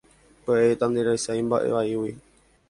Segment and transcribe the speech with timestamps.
[0.47, 2.11] Pya'e tanderesarái mba'e vaígui.